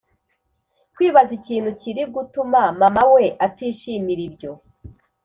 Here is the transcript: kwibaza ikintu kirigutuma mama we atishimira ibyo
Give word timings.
kwibaza 0.95 1.31
ikintu 1.39 1.69
kirigutuma 1.79 2.61
mama 2.81 3.03
we 3.13 3.25
atishimira 3.45 4.21
ibyo 4.29 4.51